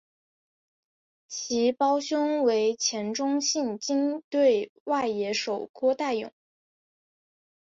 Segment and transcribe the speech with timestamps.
[1.27, 6.33] 其胞兄为前中信鲸队外野手郭岱咏。